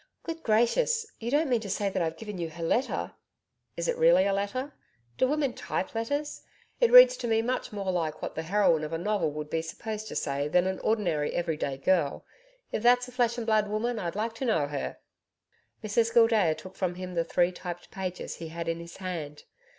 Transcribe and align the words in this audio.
'Good 0.23 0.41
gracious! 0.41 1.05
You 1.19 1.29
don't 1.29 1.47
mean 1.47 1.61
to 1.61 1.69
say 1.69 1.87
that 1.87 2.01
I've 2.01 2.17
given 2.17 2.39
you 2.39 2.49
her 2.49 2.63
letter?' 2.63 3.13
'Is 3.77 3.87
it 3.87 3.99
really 3.99 4.25
a 4.25 4.33
letter? 4.33 4.73
Do 5.19 5.27
women 5.27 5.53
type 5.53 5.93
letters? 5.93 6.41
It 6.79 6.91
reads 6.91 7.15
to 7.17 7.27
me 7.27 7.43
much 7.43 7.71
more 7.71 7.91
like 7.91 8.19
what 8.19 8.33
the 8.33 8.41
heroine 8.41 8.83
of 8.83 8.93
a 8.93 8.97
novel 8.97 9.29
would 9.33 9.51
be 9.51 9.61
supposed 9.61 10.07
to 10.07 10.15
say 10.15 10.47
than 10.47 10.65
an 10.65 10.79
ordinary 10.79 11.33
everyday 11.35 11.77
girl. 11.77 12.25
If 12.71 12.81
that's 12.81 13.07
a 13.09 13.11
flesh 13.11 13.37
and 13.37 13.45
blood 13.45 13.67
woman 13.67 13.99
I'd 13.99 14.15
like 14.15 14.33
to 14.37 14.45
know 14.45 14.65
her.' 14.65 14.97
Mrs 15.83 16.11
Gildea 16.15 16.55
took 16.55 16.75
from 16.75 16.95
him 16.95 17.13
the 17.13 17.23
three 17.23 17.51
typed 17.51 17.91
pages 17.91 18.37
he 18.37 18.47
had 18.47 18.67
in 18.67 18.79
his 18.79 18.97
hand. 18.97 19.43